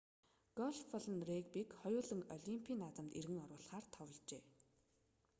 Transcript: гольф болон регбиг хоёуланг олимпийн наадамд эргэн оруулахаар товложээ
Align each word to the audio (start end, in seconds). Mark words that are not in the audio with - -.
гольф 0.57 0.79
болон 0.91 1.17
регбиг 1.29 1.69
хоёуланг 1.81 2.23
олимпийн 2.37 2.79
наадамд 2.81 3.15
эргэн 3.19 3.39
оруулахаар 3.45 3.85
товложээ 3.95 4.43